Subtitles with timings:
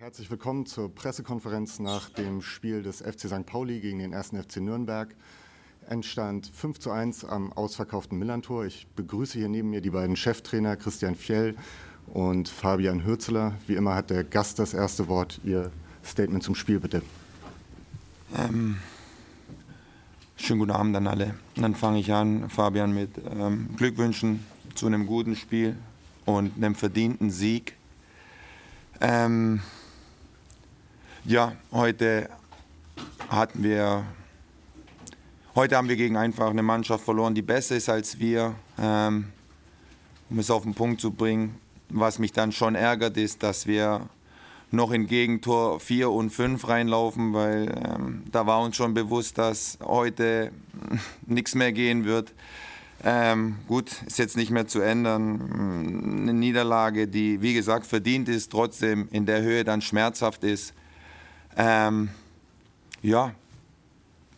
[0.00, 3.44] Herzlich willkommen zur Pressekonferenz nach dem Spiel des FC St.
[3.44, 4.28] Pauli gegen den 1.
[4.28, 5.12] FC Nürnberg.
[5.88, 8.64] Endstand 5 zu 1 am ausverkauften Millantor.
[8.64, 11.56] Ich begrüße hier neben mir die beiden Cheftrainer Christian Fjell
[12.06, 13.56] und Fabian Hürzeler.
[13.66, 15.40] Wie immer hat der Gast das erste Wort.
[15.42, 15.72] Ihr
[16.04, 17.02] Statement zum Spiel bitte.
[18.36, 18.76] Ähm,
[20.36, 21.34] schönen guten Abend an alle.
[21.56, 24.46] Dann fange ich an, Fabian, mit ähm, Glückwünschen
[24.76, 25.76] zu einem guten Spiel
[26.24, 27.74] und einem verdienten Sieg.
[29.00, 29.60] Ähm,
[31.28, 32.30] ja, heute
[33.28, 34.02] hatten wir,
[35.54, 38.54] heute haben wir gegen einfach eine Mannschaft verloren, die besser ist als wir.
[38.80, 39.26] Ähm,
[40.30, 41.56] um es auf den Punkt zu bringen,
[41.90, 44.08] was mich dann schon ärgert, ist, dass wir
[44.70, 49.78] noch in Gegentor 4 und 5 reinlaufen, weil ähm, da war uns schon bewusst, dass
[49.84, 50.50] heute
[51.26, 52.32] nichts mehr gehen wird.
[53.04, 56.22] Ähm, gut, ist jetzt nicht mehr zu ändern.
[56.22, 60.72] Eine Niederlage, die, wie gesagt, verdient ist, trotzdem in der Höhe dann schmerzhaft ist.
[61.58, 62.08] Ähm,
[63.02, 63.32] ja,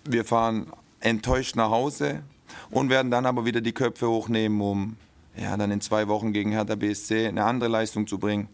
[0.05, 0.67] wir fahren
[1.01, 2.23] enttäuscht nach Hause
[2.71, 4.97] und werden dann aber wieder die Köpfe hochnehmen, um
[5.37, 8.49] ja, dann in zwei Wochen gegen Hertha BSC eine andere Leistung zu bringen.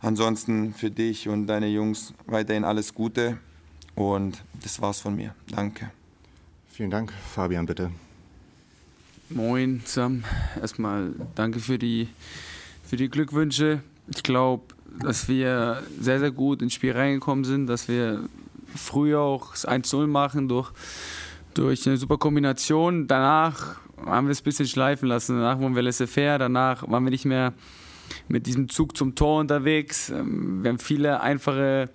[0.00, 3.38] Ansonsten für dich und deine Jungs weiterhin alles Gute
[3.94, 5.34] und das war's von mir.
[5.48, 5.90] Danke.
[6.70, 7.12] Vielen Dank.
[7.34, 7.90] Fabian, bitte.
[9.28, 10.24] Moin zusammen.
[10.60, 12.08] Erstmal danke für die,
[12.84, 13.80] für die Glückwünsche.
[14.08, 18.24] Ich glaube, dass wir sehr, sehr gut ins Spiel reingekommen sind, dass wir
[18.74, 20.70] früher auch das 1-0 machen durch,
[21.54, 23.06] durch eine super Kombination.
[23.06, 25.36] Danach haben wir es ein bisschen schleifen lassen.
[25.36, 27.52] Danach waren wir laissez-faire, danach waren wir nicht mehr
[28.28, 30.10] mit diesem Zug zum Tor unterwegs.
[30.10, 31.90] Ähm, wir haben viele einfache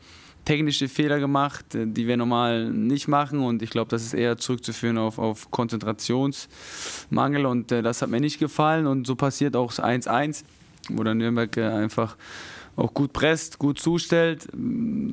[0.45, 3.39] technische Fehler gemacht, äh, die wir normal nicht machen.
[3.39, 7.45] Und ich glaube, das ist eher zurückzuführen auf, auf Konzentrationsmangel.
[7.45, 8.87] Und äh, das hat mir nicht gefallen.
[8.87, 10.43] Und so passiert auch das 1-1,
[10.89, 12.17] wo dann Nürnberg äh, einfach
[12.75, 14.47] auch gut presst, gut zustellt.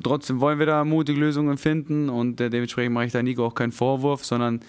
[0.03, 3.55] Trotzdem wollen wir da mutige Lösungen finden und äh, dementsprechend mache ich da Nico auch
[3.55, 4.59] keinen Vorwurf, sondern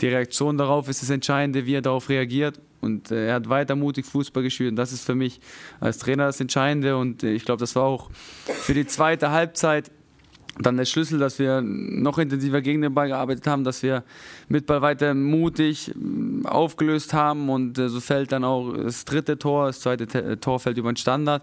[0.00, 2.60] die Reaktion darauf ist das Entscheidende, wie er darauf reagiert.
[2.80, 5.40] Und äh, er hat weiter mutig Fußball gespielt und das ist für mich
[5.80, 6.96] als Trainer das Entscheidende.
[6.96, 8.10] Und ich glaube, das war auch
[8.44, 9.90] für die zweite Halbzeit
[10.58, 14.04] dann der Schlüssel, dass wir noch intensiver gegen den Ball gearbeitet haben, dass wir
[14.48, 15.92] mit Ball weiter mutig
[16.46, 20.92] aufgelöst haben und so fällt dann auch das dritte Tor, das zweite Tor fällt über
[20.92, 21.42] den Standard.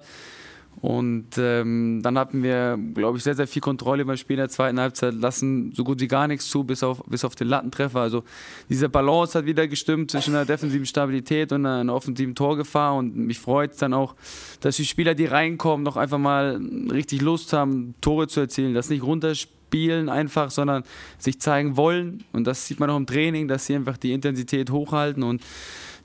[0.81, 4.49] Und ähm, dann hatten wir, glaube ich, sehr, sehr viel Kontrolle beim Spiel in der
[4.49, 7.99] zweiten Halbzeit, lassen so gut wie gar nichts zu, bis auf, bis auf den Lattentreffer.
[7.99, 8.23] Also
[8.69, 12.95] diese Balance hat wieder gestimmt zwischen einer defensiven Stabilität und einer, offensiven Torgefahr.
[12.95, 14.15] Und mich freut es dann auch,
[14.61, 16.61] dass die Spieler, die reinkommen, noch einfach mal
[16.91, 19.58] richtig Lust haben, Tore zu erzielen, das nicht runterspielen
[20.09, 20.83] einfach, sondern
[21.17, 22.23] sich zeigen wollen.
[22.31, 25.41] Und das sieht man auch im Training, dass sie einfach die Intensität hochhalten und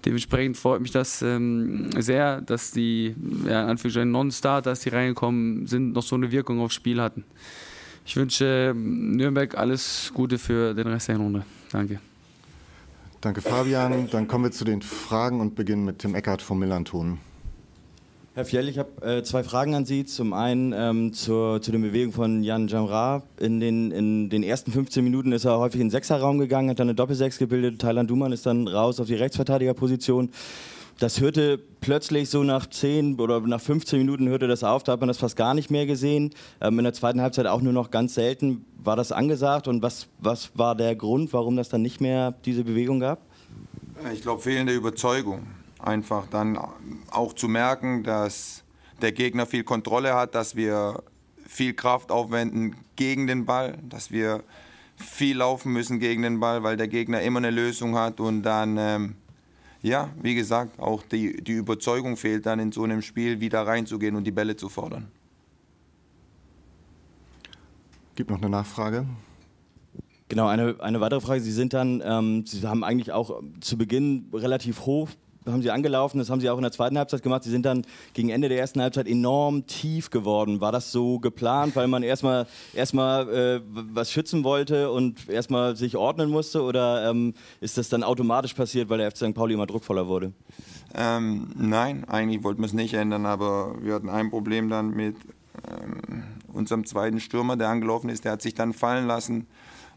[0.04, 3.14] Dementsprechend freut mich das ähm, sehr, dass die
[3.46, 7.24] ja, Anführungsstrichen Non-Starters, die reingekommen sind, noch so eine Wirkung aufs Spiel hatten.
[8.04, 11.44] Ich wünsche ähm, Nürnberg alles Gute für den Rest der Runde.
[11.72, 12.00] Danke.
[13.22, 14.10] Danke, Fabian.
[14.10, 17.18] Dann kommen wir zu den Fragen und beginnen mit Tim Eckert vom Millanton.
[18.36, 20.04] Herr Fjell, ich habe äh, zwei Fragen an Sie.
[20.04, 23.22] Zum einen ähm, zur, zu den Bewegungen von Jan Jamra.
[23.38, 26.80] In den, in den ersten 15 Minuten ist er häufig in den Sechserraum gegangen, hat
[26.80, 27.80] dann eine Doppelsechs gebildet.
[27.80, 30.30] Thailand Duman ist dann raus auf die Rechtsverteidigerposition.
[30.98, 35.00] Das hörte plötzlich so nach 10 oder nach 15 Minuten hörte das auf, da hat
[35.00, 36.30] man das fast gar nicht mehr gesehen.
[36.60, 38.64] Ähm, in der zweiten Halbzeit auch nur noch ganz selten.
[38.82, 42.64] War das angesagt und was, was war der Grund, warum das dann nicht mehr diese
[42.64, 43.20] Bewegung gab?
[44.12, 45.46] Ich glaube, fehlende Überzeugung
[45.84, 46.58] einfach dann
[47.10, 48.64] auch zu merken, dass
[49.02, 51.02] der Gegner viel Kontrolle hat, dass wir
[51.46, 54.42] viel Kraft aufwenden gegen den Ball, dass wir
[54.96, 58.76] viel laufen müssen gegen den Ball, weil der Gegner immer eine Lösung hat und dann,
[58.78, 59.16] ähm,
[59.82, 64.16] ja, wie gesagt, auch die, die Überzeugung fehlt dann in so einem Spiel wieder reinzugehen
[64.16, 65.08] und die Bälle zu fordern.
[68.14, 69.06] Gibt noch eine Nachfrage?
[70.28, 71.40] Genau, eine, eine weitere Frage.
[71.40, 75.08] Sie sind dann, ähm, Sie haben eigentlich auch zu Beginn relativ hoch
[75.46, 77.42] haben sie angelaufen, das haben sie auch in der zweiten Halbzeit gemacht.
[77.44, 77.82] Sie sind dann
[78.12, 80.60] gegen Ende der ersten Halbzeit enorm tief geworden.
[80.60, 85.96] War das so geplant, weil man erstmal erstmal äh, was schützen wollte und erstmal sich
[85.96, 86.62] ordnen musste?
[86.62, 89.34] Oder ähm, ist das dann automatisch passiert, weil der FC St.
[89.34, 90.32] Pauli immer druckvoller wurde?
[90.94, 95.16] Ähm, nein, eigentlich wollten wir es nicht ändern, aber wir hatten ein Problem dann mit
[95.68, 98.24] ähm, unserem zweiten Stürmer, der angelaufen ist.
[98.24, 99.46] Der hat sich dann fallen lassen.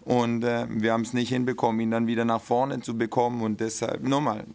[0.02, 3.42] Und äh, wir haben es nicht hinbekommen, ihn dann wieder nach vorne zu bekommen.
[3.42, 4.46] Und deshalb, nochmal,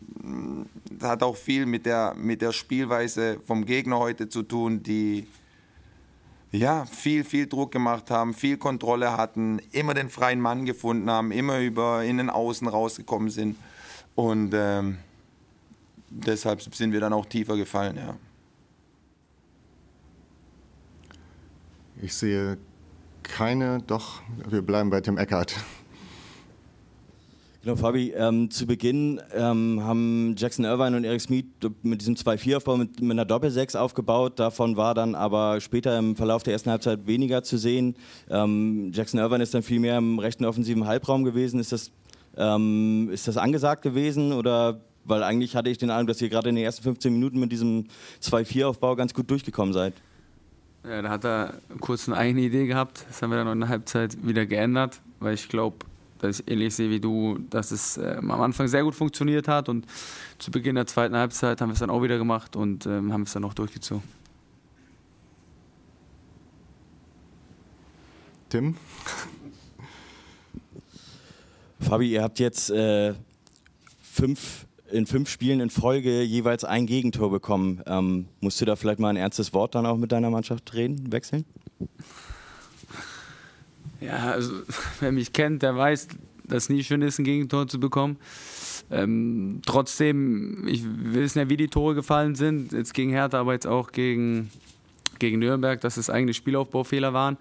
[1.03, 5.27] hat auch viel mit der, mit der Spielweise vom Gegner heute zu tun, die
[6.53, 11.33] ja, viel, viel Druck gemacht haben, viel Kontrolle hatten, immer den freien Mann gefunden haben,
[11.33, 13.57] immer über innen außen rausgekommen sind.
[14.15, 14.99] Und ähm,
[16.11, 18.17] deshalb sind wir dann auch tiefer gefallen, ja.
[22.03, 22.59] Ich sehe
[23.23, 25.55] keine, doch, wir bleiben bei Tim Eckert.
[27.62, 31.44] Genau, Fabi, ähm, zu Beginn ähm, haben Jackson Irvine und Eric Smith
[31.85, 34.41] mit diesem 2-4-Aufbau mit, mit, einer Doppel-6 aufgebaut.
[34.41, 37.94] Davon war dann aber später im Verlauf der ersten Halbzeit weniger zu sehen.
[38.29, 41.61] Ähm, Jackson Irvine ist dann viel mehr im rechten offensiven Halbraum gewesen.
[41.61, 41.93] Ist das,
[42.37, 46.49] ähm, ist das angesagt gewesen oder weil eigentlich hatte ich den Eindruck, dass ihr gerade
[46.49, 47.87] in den ersten 15 Minuten mit diesem
[48.23, 49.94] 2-4-Aufbau ganz gut durchgekommen seid.
[50.82, 53.06] Ja, da hat er kurz eine eigene Idee gehabt.
[53.08, 55.76] Das haben wir dann in der Halbzeit wieder geändert, weil ich glaube,
[56.23, 59.69] dass ich ähnlich sehe wie du, dass es äh, am Anfang sehr gut funktioniert hat
[59.69, 59.87] und
[60.39, 63.23] zu Beginn der zweiten Halbzeit haben wir es dann auch wieder gemacht und ähm, haben
[63.23, 64.03] es dann auch durchgezogen.
[68.49, 68.77] Tim?
[71.81, 73.15] Fabi, ihr habt jetzt äh,
[74.03, 77.83] fünf, in fünf Spielen in Folge jeweils ein Gegentor bekommen.
[77.87, 81.11] Ähm, musst du da vielleicht mal ein ernstes Wort dann auch mit deiner Mannschaft reden,
[81.11, 81.45] wechseln?
[84.05, 84.53] Ja, also
[85.01, 86.09] wer mich kennt, der weiß,
[86.45, 88.17] dass es nie schön ist, ein Gegentor zu bekommen.
[88.91, 92.73] Ähm, trotzdem, ich, wir wissen ja, wie die Tore gefallen sind.
[92.73, 94.51] Jetzt gegen Hertha, aber jetzt auch gegen,
[95.19, 97.39] gegen Nürnberg, dass es eigene Spielaufbaufehler waren.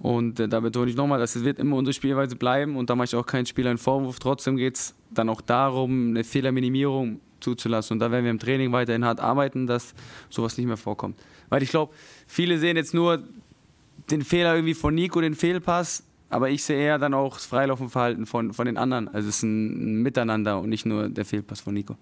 [0.00, 2.96] Und äh, da betone ich nochmal, dass es wird immer unsere Spielweise bleiben und da
[2.96, 4.18] mache ich auch keinen Spieler einen Vorwurf.
[4.18, 7.94] Trotzdem geht es dann auch darum, eine Fehlerminimierung zuzulassen.
[7.94, 9.94] Und da werden wir im Training weiterhin hart arbeiten, dass
[10.28, 11.18] sowas nicht mehr vorkommt.
[11.48, 11.94] Weil ich glaube,
[12.26, 13.22] viele sehen jetzt nur
[14.10, 18.26] den Fehler irgendwie von Nico, den Fehlpass, aber ich sehe eher dann auch das Freilaufenverhalten
[18.26, 19.08] von, von den anderen.
[19.08, 21.96] Also es ist ein, ein Miteinander und nicht nur der Fehlpass von Nico.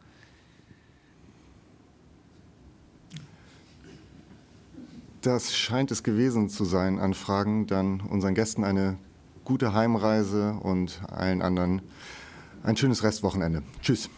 [5.21, 7.69] Das scheint es gewesen zu sein an Fragen.
[7.69, 8.99] Dann unseren Gästen eine
[9.45, 11.83] gute Heimreise und allen anderen
[12.65, 13.63] ein schönes Restwochenende.
[13.81, 14.11] Tschüss.